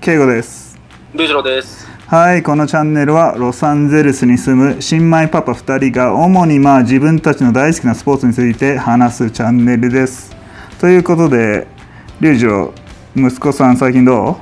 [0.00, 0.78] ケイゴです
[1.12, 1.86] ルジロです。
[2.06, 10.34] はいこのチャンネルはロサンゼルスに住む新米パパ2人が主にまあ自分たちの大好きなスポーツについて話すチャンネルです
[10.80, 11.66] ということで
[12.18, 12.72] リュウジロ
[13.14, 14.36] 息子さん最近どう？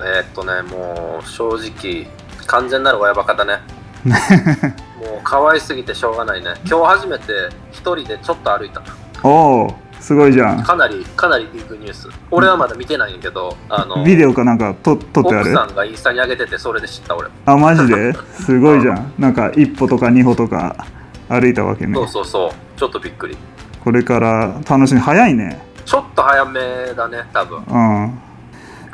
[0.00, 2.08] えーっとね、もう正直、
[2.48, 3.60] 完全なる親バカだね。
[4.04, 6.54] もう可愛すぎてしょうがないね。
[6.68, 7.32] 今日初めて
[7.70, 8.82] 一人でちょっと歩いた。
[9.22, 9.74] おお
[10.06, 12.08] すごいじゃんかなり、かなりビッグニュース。
[12.30, 15.50] 俺はまだ見てないんやけど、あの、ビデオかなんか撮撮ってある？
[15.50, 17.28] 奥さんがインスタに上げてて、それで知った俺。
[17.44, 18.12] あマジで？
[18.12, 20.86] すごいじゃんなんか一歩とか二歩とか
[21.28, 22.78] 歩いたわけねそうそうそう。
[22.78, 23.36] ちょっとびっくり。
[23.82, 26.60] これから楽しみ早いねちょっと早め
[26.96, 27.58] だね、多分。
[27.66, 28.18] うん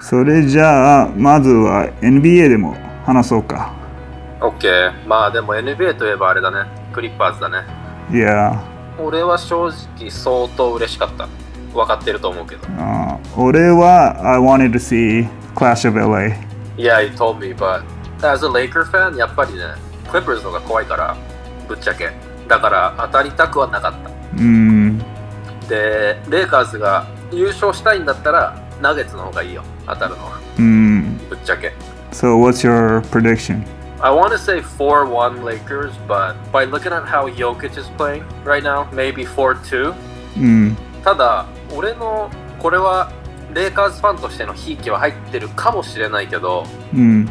[0.00, 2.74] それじゃあまずは NBA でも
[3.04, 3.74] 話そうか
[4.40, 5.06] OK。
[5.06, 6.70] まあでも NBA といえばあれだね。
[6.94, 7.58] クリッパーズだね。
[8.10, 8.71] いや
[9.04, 11.28] 俺は正直相当嬉しかった。
[11.74, 12.62] 分かってると思うけど。
[12.78, 16.34] あ俺は I wanted to see Clash of LA
[16.76, 17.82] Yeah, you told me, but
[18.22, 19.60] as a Laker fan, やっぱりね、
[20.10, 21.16] Clippers の方が怖いから、
[21.68, 22.10] ぶっちゃけ。
[22.48, 24.10] だから当たりたくはなかった。
[24.38, 24.98] うん
[25.68, 30.38] で、レイカーズが優勝したいんだったら、ナゲッツの方がいいよ、当たるのは。
[30.58, 31.72] うんぶっちゃけ。
[32.10, 33.62] So what's your prediction?
[34.02, 38.62] I want to say 4-1 Lakers, but by looking at how Jokic is playing right
[38.62, 39.94] now, maybe 4-2.
[40.36, 42.28] うんただ、俺の
[42.58, 43.12] これは
[43.54, 47.28] レイカーズファンとしてのひいきは入ってるかもしれないけど、うん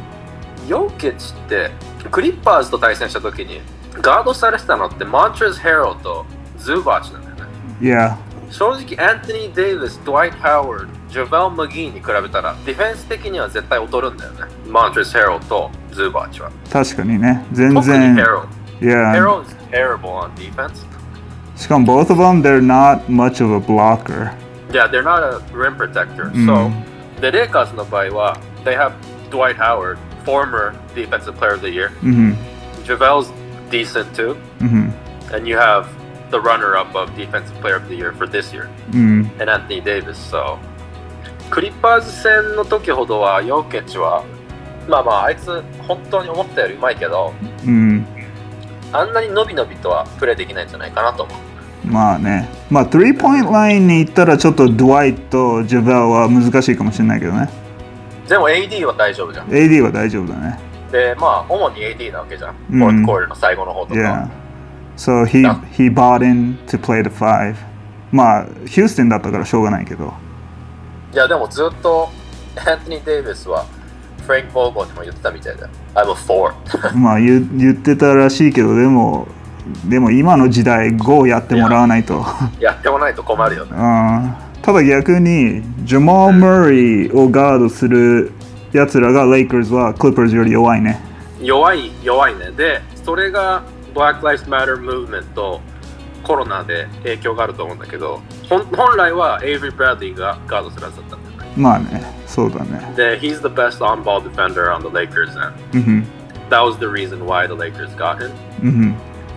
[0.68, 1.72] ヨキッチって
[2.10, 3.62] クリッパーズと対戦した時に
[3.94, 6.26] ガードされてたのってモントレズ・ハレルと
[6.58, 7.44] ズバッツなんだよね。
[7.82, 8.16] Yeah.
[8.50, 18.47] 正直アントニー・デイビス、ドワイト・ハワード、ジョベル・マギーに比べたらディフェンス的には絶対劣るんだよねマントレス・ヘローとズーバーチは確かにね全特に然ヘロー
[18.81, 20.85] Yeah ヘロー is terrible on defense
[21.57, 24.33] しかも both of them they're not much of a blocker
[24.73, 26.25] Yeah, they're not a rim protector.
[26.35, 26.71] うん So,
[27.21, 28.93] the Lakers の場合は they have
[29.31, 29.97] Dwight Howard,
[30.27, 31.91] former defensive player of the year.
[32.03, 32.37] うん
[32.85, 33.33] JaVale's
[33.71, 34.37] decent too.
[34.61, 34.93] うん
[35.33, 35.87] And you have
[36.31, 40.17] the runner-up of defensive player of the year for this year, うん and Anthony Davis.
[40.19, 40.59] So,
[41.52, 44.24] クリッパーズ戦の時ほどはヨーケッチは
[44.88, 47.34] まあまああいつ本当に思ったよりうまいけど
[47.66, 48.06] うん。
[48.94, 51.24] あんなに伸び伸びとはプレーできないんじゃないかなと。
[51.24, 52.48] 思うまあね。
[52.70, 57.50] まあ3 point ラインに行ったらちょっとドワイトとジャベルは難しいかもしれないけどね。
[58.30, 59.48] でも AD は大丈夫じゃん。
[59.48, 60.60] AD は大丈夫だね。
[60.90, 62.80] でまあ主に AD なわけじゃん、うん。
[62.80, 64.30] フォートコールの最後の方とか、Yeah.
[64.96, 67.56] So he he bought in to play the five.
[68.12, 70.14] まあヒューステンだったからしょうがないけど。
[71.14, 72.10] いやでもずっと
[72.56, 73.66] アントニー・デイビスは
[74.26, 75.70] フランク・ボーゴンにも言ってたみたいだよ。
[75.96, 76.54] I'm a four
[76.96, 79.28] まあ言言ってたらしいけどでも
[79.86, 82.26] でも今の時代5やってもらわないと。
[82.60, 83.72] やってもないと困るよね。
[83.74, 84.34] うん。
[84.62, 88.32] ただ逆にジャマー・ムーリーをガードする
[88.72, 91.00] やつらがレイカーズはクリッパーズより弱いね。
[91.42, 92.52] 弱い弱いね。
[92.56, 93.64] でそれが
[93.94, 95.60] Black Lives Matter Movement と
[96.22, 102.94] コロナで影響があると思うんだけど本来はエイブリー・ブラッドリーがガードするはずだったんだよねまあね、そうだね。
[102.96, 105.32] で He's the best on-ball defender on the Lakers
[105.78, 106.08] んふん
[106.50, 108.32] that was the reason why the Lakers got him
[108.64, 108.96] うんふん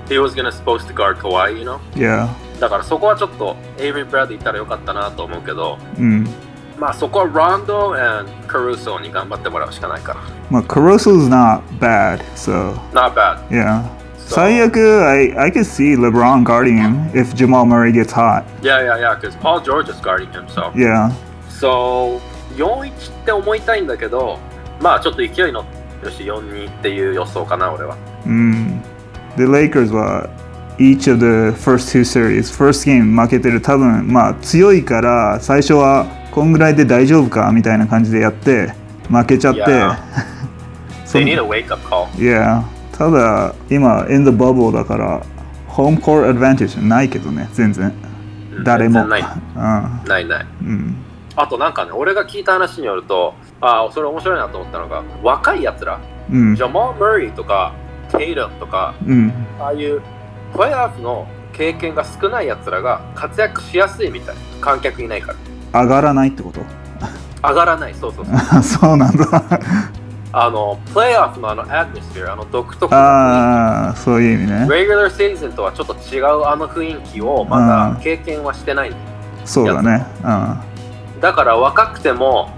[0.08, 2.28] He was gonna supposed to guard Kawhi you know Yeah.
[2.60, 6.26] だからそこはちょっとエイブリー・ブラッドリーいたらよかったなと思うけどうん。
[6.78, 10.20] まあそこはロンド and カルーソに頑張ってもらうしかないから。
[10.50, 13.38] まあ、Caruso's not bad, so Not bad.
[13.48, 13.82] yeah.
[14.26, 18.44] So- 最悪、I, I could see LeBron guarding him if Jamal Murray gets hot.
[18.62, 20.72] Yeah, yeah, yeah, because Paul George is guarding him, so.
[20.74, 21.10] Yeah.
[21.48, 22.20] So,
[22.56, 22.92] 4-1っ
[23.24, 24.38] て思いたいんだけど、
[24.80, 25.64] まあちょっと勢いの
[26.02, 27.96] よし4-2っていう予想かな、俺は。
[28.26, 28.82] うん。
[29.36, 30.28] The Lakers は
[30.78, 38.72] each of the first two series, first game 負けてる多分まあ強いから最初はこんぐらいで大丈夫かみたいな感じでやって
[39.08, 39.96] 負けちゃって Yeah.
[41.04, 42.06] そ They の need a wake-up call.
[42.16, 42.62] Yeah
[42.97, 45.22] ただ今 in the bubble だから
[45.69, 47.93] ホームコートアドバンテージないけどね全然
[48.56, 49.21] うん誰もない。
[49.21, 50.47] うんないない。
[50.62, 50.97] うん
[51.37, 55.99] あとなんかね、俺が聞いた話によると、ああ、それ面白いなと思ったのが、若いやつら、
[56.31, 57.73] うんジャマー・ムーリーとか、
[58.17, 60.00] テイラムとか、うんああいう
[60.52, 64.37] プレーオフの経験が少ないやつらが活躍しやすいみたい。
[64.61, 65.35] 観客いないか
[65.73, 65.82] ら。
[65.82, 66.61] 上がらないってこと？
[67.43, 68.62] 上がらない、そうそうそう。
[68.62, 69.25] そうなんだ
[70.36, 74.66] あの、プレーオフのあのアドミスフィア、あの独特ああそういう意味ね。
[74.69, 78.92] レギュラーシーズンとはちょっと違うあの雰囲気をまだ経験はしてない。
[79.44, 80.04] そうだね。
[81.20, 82.50] だから若くても、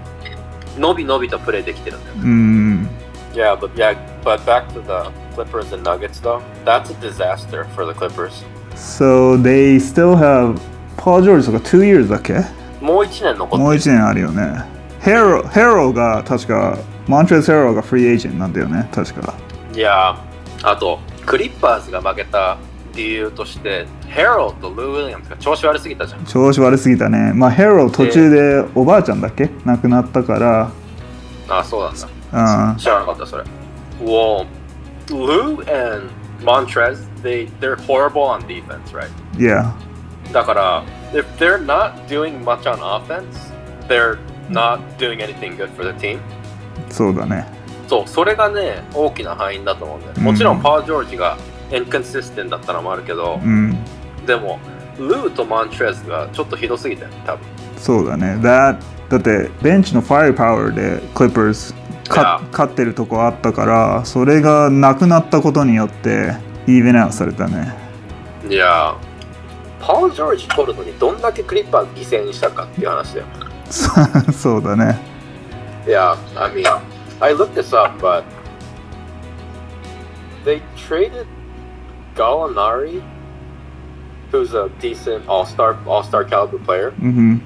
[0.77, 2.15] のびのびとプレーできてるんだよ。
[2.23, 2.29] うん。
[2.29, 2.89] うん
[3.33, 6.41] Yeah, but yeah, but back to the Clippers and Nuggets though.
[6.65, 8.43] That's a disaster for the Clippers.
[8.75, 10.59] So they still have
[10.97, 12.33] Paul George とか2 years だっけ？
[12.81, 13.63] もう1年残ってる。
[13.63, 14.63] もう1年あるよね。
[15.01, 19.33] ヘロヘロが確かモントレス・ヘロがフリーエージェントなんだよね確か
[19.73, 22.57] いやーあとクリッパーズが負けた
[22.95, 30.71] 理由としてヘロとルー・ウィリアムズが調子悪すぎたじゃん調子悪すぎたねまあヘロ途中でおばあちゃんだっけ亡くなったから
[31.49, 31.95] あそうなん
[32.31, 33.43] だうん知らなかったそれ
[34.03, 34.47] Well
[35.09, 36.09] Lou and
[36.41, 39.71] Montrez they they're horrible on defense right Yeah
[40.33, 40.83] だから
[41.13, 43.53] if they're not doing much on offense
[43.87, 44.17] they're
[44.49, 46.19] not doing anything good for the team
[46.89, 47.45] そうだね。
[47.87, 50.13] そうそれがね大きな敗因だと思うんだよ。
[50.13, 51.37] ねもちろんパー・ジョージが
[51.69, 53.77] inconsistent だったのもあるけど、うん。
[54.25, 54.59] でも
[54.99, 57.45] ルーとマントレスがちょっとひどすぎたよね多分。
[57.77, 58.35] そうだね。
[58.41, 58.77] That
[59.09, 61.73] だってベンチのファイアパワーでクリッパーズ.
[62.09, 66.35] 勝ってるとこあったからそれがなくなったことによって
[66.65, 67.73] イーブンアウトされたね。
[68.49, 68.95] いや
[69.81, 73.25] パー・ジョージ取るのにどんだけクリッパー犠牲にしたかっていう話だよ。
[73.69, 73.89] そ
[74.31, 74.97] そうだね
[75.86, 76.66] Yeah, I mean,
[77.20, 78.24] I looked this up, but
[80.44, 81.26] they traded
[82.14, 83.02] Gallinari,
[84.30, 87.42] who's a decent all-star, all-star caliber player, うん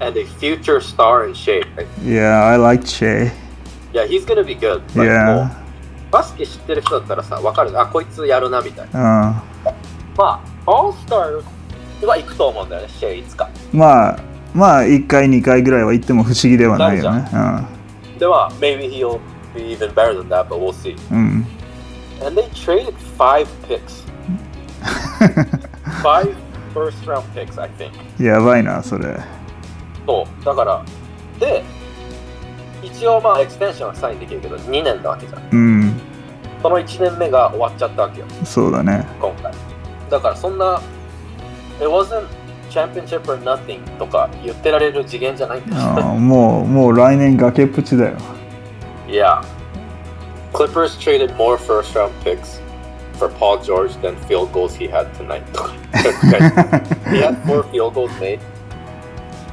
[0.00, 1.66] and a future star in shape.
[1.76, 3.32] Like, Yeah I like Che
[3.92, 4.82] yeah, he's gonna be good.
[4.94, 5.50] But Yeah もう
[6.10, 7.78] バスケ知ってる人だったらさ、わかる。
[7.80, 9.00] あ、こいつやるなみたいな。
[9.00, 9.06] うん
[10.16, 13.48] まあ、オールスターは行くと思うんだよね、シェイいつか。
[13.72, 14.18] まあ
[14.53, 17.27] まあ1回2回ぐらいは行っても不思議ではないよね
[18.19, 19.19] では、maybe he'll
[19.55, 20.95] be even better than that, but we'll see.
[21.11, 21.47] うんうん
[22.23, 24.05] And they traded five picks.
[26.03, 26.35] five
[26.71, 27.91] first round picks, I think.
[28.23, 29.17] やばいなそれ
[30.05, 30.45] そう。
[30.45, 30.85] だから、
[31.39, 31.63] で、
[32.83, 35.49] 一応まあエクステンションはサインできるけど、2年なわけじゃん。
[35.51, 36.01] うん
[36.61, 39.51] その1年目が終わっちゃったわけよ、そうだね今回。
[40.11, 40.79] だからそんな、
[41.79, 42.27] It wasn't
[42.70, 45.82] championship or nothing とか言ってられる次元じゃないんだよ。
[45.82, 48.16] あーもうもう来年崖っぷちだよ
[49.08, 49.42] yeah.
[50.52, 52.60] Clippers traded more first round picks
[53.18, 55.42] for Paul George than field goals he had tonight.
[57.10, 58.40] he had four field goals made,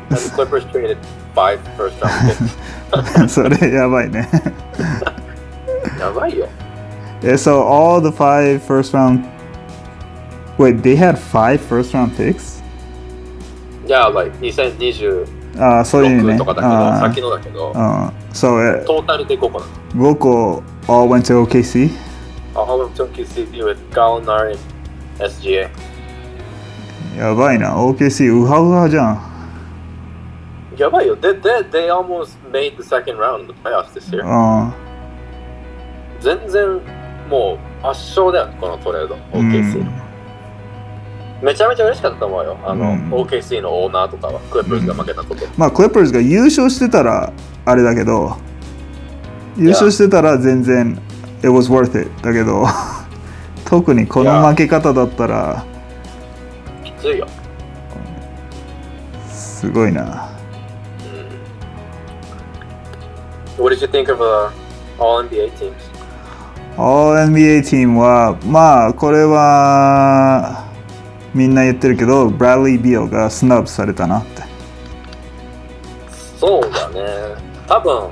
[0.09, 0.97] and the Clippers traded
[1.35, 3.29] five first round picks.
[3.29, 4.29] そ れやばいね
[5.99, 6.47] やばいよ。
[7.21, 9.25] Yeah, so all the five first round.
[10.57, 12.61] Wait, they had five first round picks?
[13.88, 15.26] いや、like 2026
[15.58, 16.36] ああ、そういうね。
[16.36, 19.64] とかだけど、あ先のだけど、あ、そう、トータルで5個な
[19.94, 20.14] 5の。
[20.14, 21.90] 個 all went to OKC?
[22.54, 25.68] あ、ハムトン QC with Gallinari and SGA。
[27.18, 29.22] やばいな、OKC ウハウハじゃん。
[30.76, 31.16] やばいよ。
[31.16, 34.22] They, they, they almost made the second round in the playoffs this year.
[34.24, 34.70] あ
[36.20, 36.78] 全然
[37.30, 40.07] もう圧勝だよ、このトレード、あ、OKC。
[41.42, 42.56] めちゃめちゃ嬉しかったと思うよ。
[42.64, 45.46] あの、うん OKC のオーナーとかは、クリップルズが負けたこと。
[45.56, 47.32] まあ、クリッパーズが優勝してたら
[47.64, 48.36] あれだけど、
[49.56, 50.98] 優勝してたら全然
[51.40, 52.64] it was worth it だけど、
[53.64, 55.64] 特にこの負け方だったら
[56.84, 57.26] きついよ。
[59.30, 60.28] すごいな。
[63.58, 64.50] What did you think of uh,
[65.00, 65.72] all NBA teams?
[66.76, 70.67] All NBA チームはまあこれは
[71.38, 74.42] みんな言ってるけどブラッリー・ビオがスナブされたなって
[76.36, 77.36] そうだね。
[77.66, 78.10] 多分、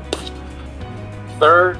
[1.40, 1.76] third,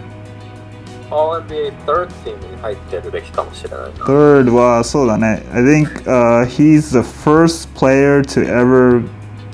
[1.11, 3.91] all NBA third team に入ってるべきかもしれないな。
[4.05, 9.03] Third はそうだね I think、uh, he's the first player to ever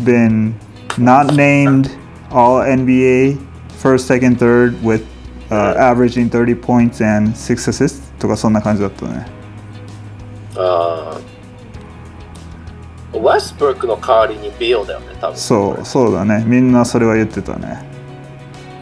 [0.02, 0.54] been
[0.98, 1.90] not named
[2.30, 3.38] All NBA
[3.78, 5.04] first, second, third with、
[5.50, 9.26] uh, averaging 30 points and 6 assists とかそんな感じだったね
[10.56, 11.31] あー
[13.22, 15.36] ウェスブルックの代わりにビオだよね、多分。
[15.36, 17.84] そうそうだねみんなそれは言ってたね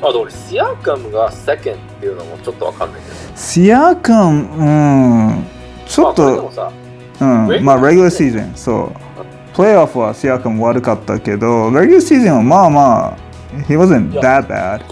[0.00, 3.36] あと俺、シアカムが second っていうのもちょっとわかんないけど。
[3.36, 5.46] シアカムうん
[5.86, 6.72] ちょっまあ
[7.20, 9.54] うん、まあ、レギュラーシーズン、そう。
[9.54, 13.16] プレイオフはシアカム悪かったけど、レギュラーシーズンはまあまあ、
[13.68, 14.82] he wasn't that bad.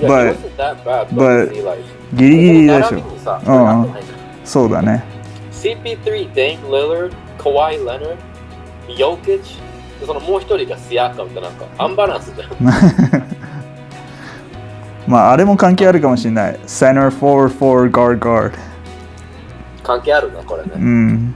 [0.00, 1.82] But- that bad, but- but, see, like,
[2.14, 3.02] ギリギリでしょう
[4.44, 5.04] そうだね。
[5.52, 8.16] CP3、Dame Lillard、Kawhi Leonard、
[8.96, 9.40] Jokic、
[10.00, 12.50] でそのもう一人がシアカムってなんかアンバランスじゃん。
[15.06, 16.58] まあ、あれも関係あるかもしれない。
[16.66, 18.52] center, forward, forward, guard, guard。
[19.82, 20.74] 関係あるね、これうね。
[20.76, 21.34] ん。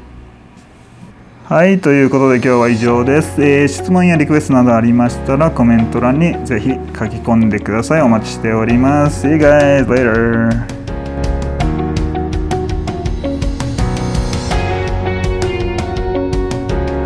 [1.46, 3.42] はい、ということで今日は以上です。
[3.42, 8.02] えー質問やリクエストなどありましたらコメント欄にぜひ書き込んでください。
[8.02, 9.26] お待ちしております。
[9.26, 10.83] See you guys later!